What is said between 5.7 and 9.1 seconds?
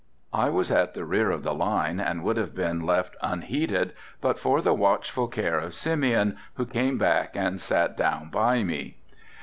Simeon, who came back and sat down by me.